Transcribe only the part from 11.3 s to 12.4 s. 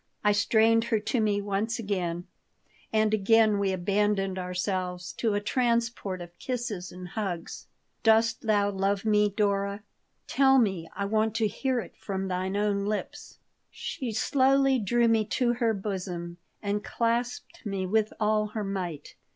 to hear it from